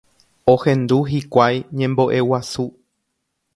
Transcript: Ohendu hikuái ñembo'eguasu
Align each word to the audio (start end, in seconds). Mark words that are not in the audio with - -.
Ohendu 0.53 0.97
hikuái 1.09 1.59
ñembo'eguasu 1.81 2.63